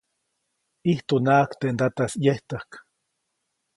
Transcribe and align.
ʼIjtunaʼajk 0.87 1.51
teʼ 1.59 1.71
ndataʼis 1.75 2.13
ʼyejtäjk. 2.23 2.69